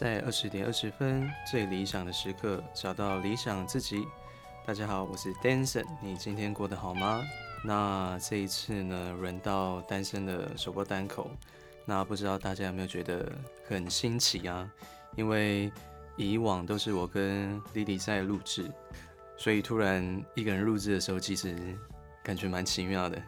[0.00, 4.08] 在二十点二十分，最理想的时刻，找到理想自己。
[4.64, 7.22] 大家好，我是 Danson，你今天过得好吗？
[7.62, 11.30] 那这一次呢，轮到单身的首播单口。
[11.84, 13.30] 那不知道大家有没有觉得
[13.68, 14.66] 很新奇啊？
[15.16, 15.70] 因为
[16.16, 18.72] 以往都是我跟 Lily 在录制，
[19.36, 21.54] 所以突然一个人录制的时候，其实
[22.22, 23.22] 感觉蛮奇妙的。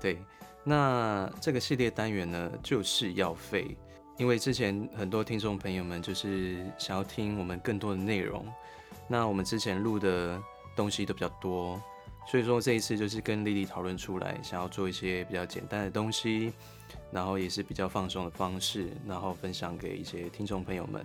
[0.00, 0.22] 对，
[0.62, 3.76] 那这个系列单元呢，就是要废。
[4.16, 8.46] 因为之前很多听众朋友们就是想要听我们更多的内容，
[9.08, 10.40] 那我们之前录的
[10.76, 11.82] 东西都比较多，
[12.26, 16.52] 所以说这一次就是跟丽丽讨论出来，想要做一些比较简单的东西，
[17.10, 21.04] 然后也是比较放松的方式，然后分享给一些听众朋友们。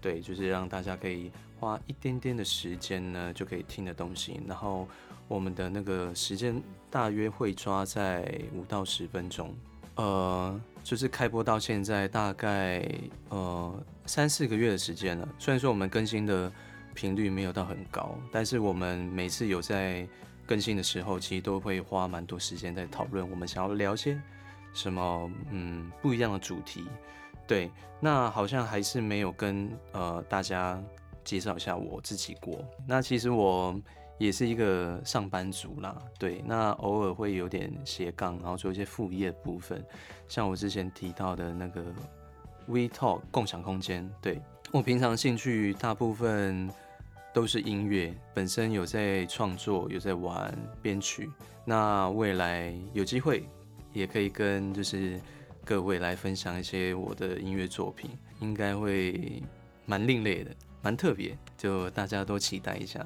[0.00, 4.40] 对，就是让大家可以花一点点的时间呢，就可以听的东西。
[4.48, 4.88] 然后
[5.28, 9.54] 我们的那个时间大约会抓在五到十分钟。
[9.96, 12.86] 呃，就是开播到现在大概
[13.28, 15.28] 呃三四个月的时间了。
[15.38, 16.50] 虽然说我们更新的
[16.94, 20.06] 频率没有到很高，但是我们每次有在
[20.46, 24.20] 更新的时候，其实都会花蛮多时间在讨论我们想要聊些
[24.72, 26.86] 什么，嗯，不一样的主题。
[27.46, 30.82] 对，那好像还是没有跟呃大家
[31.22, 32.64] 介绍一下我自己过。
[32.86, 33.78] 那其实我。
[34.22, 39.84] 也是一个上班族啦，对，那偶尔会有点斜杠，然后做一些副业的部分，
[40.28, 41.82] 像我之前提到的那个
[42.66, 46.70] We Talk 共享空间，对，我平常兴趣大部分
[47.34, 51.28] 都是音乐，本身有在创作，有在玩编曲，
[51.64, 53.44] 那未来有机会
[53.92, 55.20] 也可以跟就是
[55.64, 59.42] 各位来分享一些我的音乐作品，应该会
[59.84, 63.04] 蛮另类的，蛮特别，就大家都期待一下。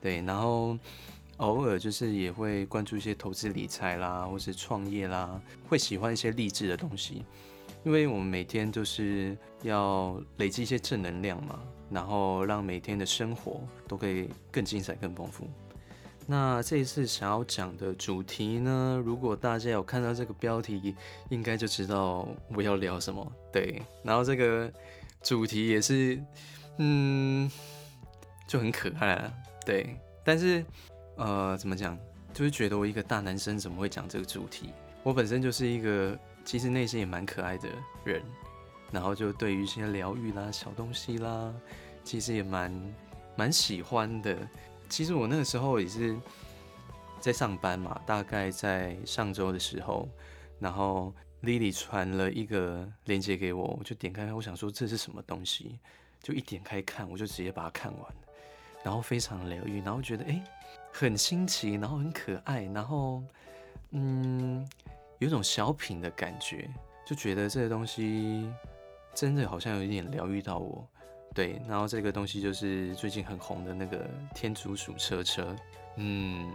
[0.00, 0.78] 对，然后
[1.38, 7.24] 偶尔就是也会关注一些投资理财啦，或是创业啦，会喜欢一些励志的东西，
[7.84, 15.48] 因为我们每天就是要累积一些正能量嘛，然后让每天的生活都可以更精彩、更丰富。
[16.28, 20.94] 那这一次想要讲的主题呢，如果大家有看到这个标题，
[21.28, 23.32] 应该就知道我要聊什么。
[23.52, 24.68] 对，然后这个
[25.22, 26.20] 主题也是，
[26.78, 27.48] 嗯，
[28.48, 29.32] 就很可爱啊。
[29.66, 30.64] 对，但是，
[31.16, 31.98] 呃，怎么讲？
[32.32, 34.72] 就是觉得我一个大男生怎么会讲这个主题？
[35.02, 37.68] 我本身就是一个其实内心也蛮可爱的
[38.04, 38.22] 人，
[38.92, 41.52] 然后就对于一些疗愈啦、小东西啦，
[42.04, 42.94] 其实也蛮
[43.34, 44.36] 蛮喜欢的。
[44.88, 46.16] 其实我那个时候也是
[47.18, 50.08] 在上班嘛，大概在上周的时候，
[50.60, 51.12] 然后
[51.42, 55.80] Lily 传了一个链接给我，我就点开，我想说这是什么东西，
[56.22, 58.25] 就一点开看，我就直接把它看完了。
[58.86, 60.40] 然后非常疗愈，然后觉得诶
[60.92, 63.20] 很新奇，然后很可爱，然后
[63.90, 64.64] 嗯
[65.18, 66.70] 有种小品的感觉，
[67.04, 68.48] 就觉得这个东西
[69.12, 70.86] 真的好像有一点疗愈到我。
[71.34, 75.56] 对，然后这个东西就是最近很红的那个天竺鼠车车，
[75.96, 76.48] 嗯，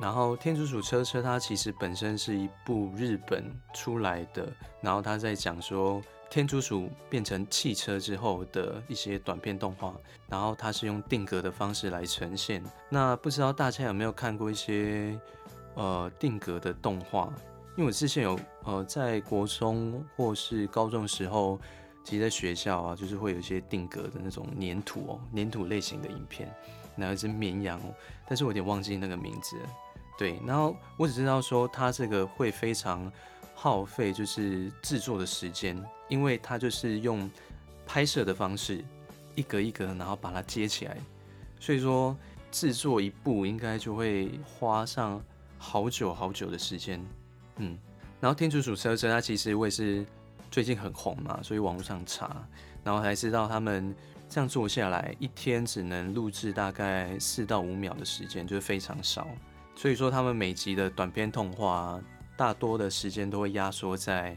[0.00, 3.44] 然后天竺鼠车车它其实本身是一部日本
[3.74, 4.50] 出来的，
[4.80, 6.00] 然后他在讲说。
[6.30, 9.92] 天竺鼠变成汽车之后的一些短片动画，
[10.28, 12.62] 然后它是用定格的方式来呈现。
[12.88, 15.18] 那不知道大家有没有看过一些
[15.74, 17.32] 呃定格的动画？
[17.76, 21.58] 因为我之前有呃在国中或是高中的时候，
[22.04, 26.48] 其实在学校啊，就是会有一些定格的那种粘土哦，粘土类型的影片，
[26.94, 27.80] 然后一只绵羊，
[28.28, 29.68] 但是我有点忘记那个名字了。
[30.16, 33.10] 对，然后我只知道说它这个会非常。
[33.62, 35.76] 耗费就是制作的时间，
[36.10, 37.30] 因为它就是用
[37.86, 38.84] 拍摄的方式，
[39.34, 40.98] 一格一格，然后把它接起来，
[41.58, 42.14] 所以说
[42.50, 45.18] 制作一部应该就会花上
[45.56, 47.02] 好久好久的时间。
[47.56, 47.78] 嗯，
[48.20, 50.04] 然后天主主车车它其实我也是
[50.50, 52.46] 最近很红嘛，所以网络上查，
[52.84, 53.94] 然后才知道他们
[54.28, 59.26] 这样做下来，一天只能录制大概四到五秒的时间，就是非常少。
[59.74, 61.98] 所以说他们每集的短片动画。
[62.36, 64.34] 大多的时间都会压缩在，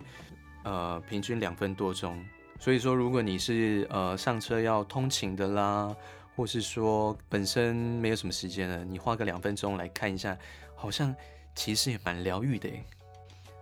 [0.63, 2.23] 呃，平均两分多钟。
[2.59, 5.95] 所以说，如果你是呃上车要通勤的啦，
[6.35, 10.37] 或是说本身没有什么时间了，你花个两分钟来看一下，
[10.75, 11.13] 好像
[11.53, 12.69] 其实也蛮疗愈的。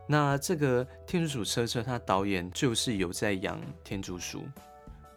[0.08, 4.44] 那这个天竺鼠车车，它导演就是有在养天竺鼠，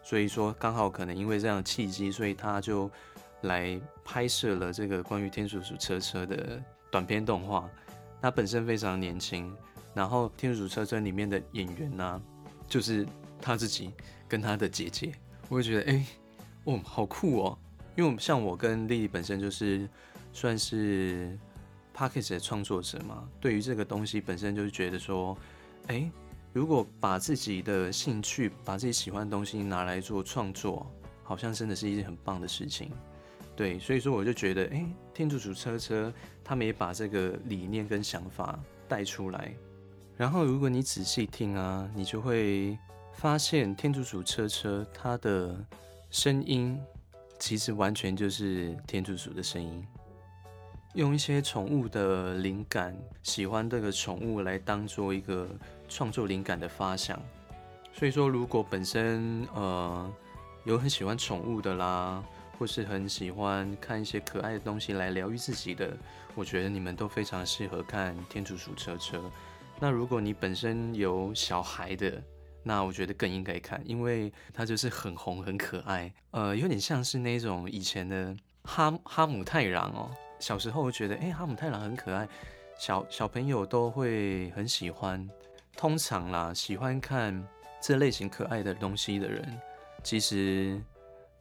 [0.01, 2.89] 所以说刚好可能因为这样的契机，所以他就
[3.41, 7.69] 来拍摄了这个关于天竺鼠车车的短片动画。
[8.21, 9.55] 他本身非常年轻，
[9.95, 12.21] 然后《天主车车》里面的演员呢、
[12.67, 13.07] 就是
[13.41, 13.91] 他自己
[14.27, 15.13] 跟他的姐姐，
[15.47, 16.05] 我会觉得哎、
[16.65, 17.57] 哦，好酷哦！
[17.95, 19.87] 因为像我跟丽丽本身就是
[20.33, 21.39] 算是
[21.95, 25.37] Podcast 的创作者嘛，对于这个东西本身就是觉得说，
[25.87, 26.11] 哎、
[26.51, 30.85] 如果把自己的兴趣、把自己喜欢的东西拿来做创作，
[31.23, 32.91] 好像真的是一件很棒的事情。
[33.55, 36.11] 对，所以说我就觉得，哎、天主主车车
[36.43, 38.59] 他们也把这个理念跟想法
[38.89, 39.55] 带出来。
[40.17, 42.77] 然后，如果你仔细听啊，你就会
[43.11, 45.55] 发现天竺鼠车车它的
[46.09, 46.79] 声音
[47.37, 49.85] 其实完全就是天竺鼠的声音。
[50.93, 55.49] 用一些宠物的灵感，喜欢这个宠物来当做一个
[55.89, 57.21] 创作灵感的发想。
[57.91, 60.09] 所以说，如果本身呃
[60.63, 62.23] 有很喜欢宠物的啦，
[62.57, 65.91] 或是很喜欢看一些可爱的东西来疗愈自己的，
[66.35, 69.21] 我觉得你们都非常适合看天竺鼠车车。
[69.79, 72.21] 那如果你本身有小孩的，
[72.63, 80.09] 那我觉得更应该看，因为它就是很红很可爱，呃，有点像是那种以前的哈哈姆太郎哦。
[80.39, 82.27] 小时候觉得，哎，哈姆太郎很可爱，
[82.77, 85.27] 小小朋友都会很喜欢。
[85.77, 87.45] 通常啦，喜欢看
[87.81, 89.59] 这类型可爱的东西的人，
[90.03, 90.81] 其实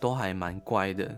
[0.00, 1.16] 都还蛮乖的。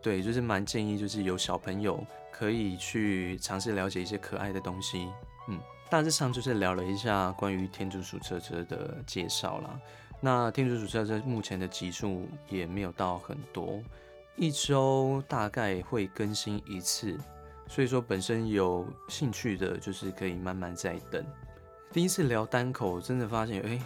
[0.00, 5.08] 对，就是蛮建议，就是有小朋友可以去尝试了解一些可爱的东西。
[5.48, 5.58] 嗯，
[5.94, 9.78] 大致上就是聊了一下关于天竺鼠车车的介绍啦。
[10.20, 13.80] 那天竺鼠车车目前的集数也没有到很多。
[14.34, 17.16] 一周大概会更新一次，
[17.68, 21.24] 所以说本身有兴趣的，就是可以慢慢再等。
[21.92, 23.80] 第一次聊单口，真的发现，哎，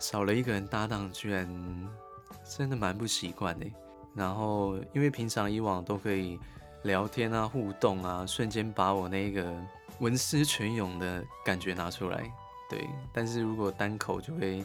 [0.00, 1.48] 少了一个人搭档，居然
[2.44, 3.66] 真的蛮不习惯的。
[4.16, 6.40] 然后，因为平常以往都可以
[6.82, 9.54] 聊天啊、互动啊，瞬间把我那个
[9.98, 12.30] 文思泉涌的感觉拿出来，
[12.68, 12.88] 对。
[13.12, 14.64] 但是如果单口，就会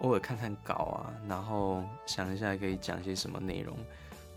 [0.00, 3.76] 偶尔看看稿啊，然后想一下可以讲一些什么内容。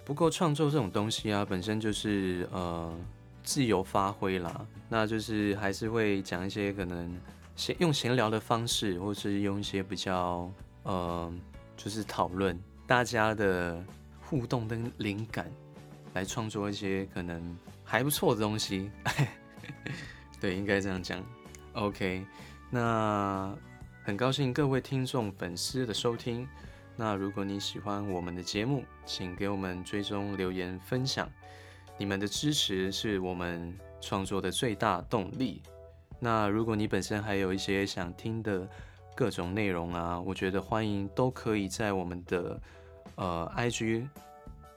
[0.04, 2.96] 不过创作这种东西啊，本身就是呃
[3.44, 7.12] 自由发挥啦，那就是还是会讲一些可能
[7.56, 10.48] 闲用闲聊的方式，或是用一些比较
[10.84, 11.34] 呃
[11.76, 12.56] 就是讨论
[12.86, 13.84] 大家的
[14.22, 15.52] 互动跟灵感
[16.14, 18.92] 来创作一些可能还不错的东西。
[20.46, 21.26] 对，应该这样讲。
[21.74, 22.24] OK，
[22.70, 23.52] 那
[24.04, 26.48] 很高兴各位听众粉丝的收听。
[26.96, 31.28] 那如果你喜欢我们的节目，请给我们追踪、留言、分享。
[31.98, 35.64] 你们的支持是我们创作的最大动力。
[36.20, 38.70] 那如果你本身还有一些想听的
[39.16, 42.62] 各种内容啊，我觉得欢迎都可以在我们的
[43.16, 44.08] 呃 IG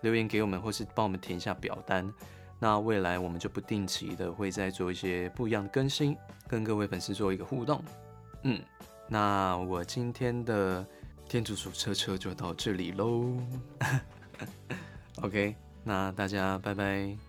[0.00, 2.11] 留言给我们，或是帮我们填一下表单。
[2.59, 6.17] 那未来我们就不定期的会再做一些不一样的更新，
[6.47, 7.83] 跟各位粉丝做一个互动。
[8.43, 8.61] 嗯，
[9.09, 10.87] 那我今天的。
[11.29, 13.37] 天竺鼠车车就到这里喽，
[15.21, 17.28] OK，那大家拜拜。